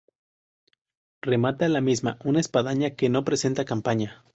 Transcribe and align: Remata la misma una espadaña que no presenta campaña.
Remata 1.21 1.69
la 1.69 1.79
misma 1.79 2.17
una 2.23 2.39
espadaña 2.39 2.95
que 2.95 3.09
no 3.09 3.23
presenta 3.23 3.65
campaña. 3.65 4.23